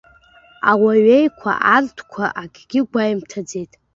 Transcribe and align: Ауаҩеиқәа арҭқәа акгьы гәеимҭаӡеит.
Ауаҩеиқәа 0.71 1.51
арҭқәа 1.75 2.25
акгьы 2.41 2.81
гәеимҭаӡеит. 2.91 3.71